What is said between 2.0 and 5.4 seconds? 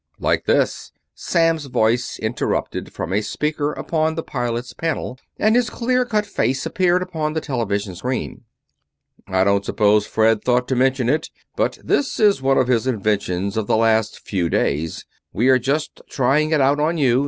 interrupted from a speaker upon the pilot's panel